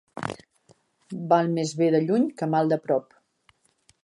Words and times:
Val 1.33 1.53
més 1.59 1.75
bé 1.83 1.91
de 1.97 2.01
lluny 2.09 2.27
que 2.41 2.51
mal 2.57 2.73
de 2.75 2.83
prop. 2.89 3.15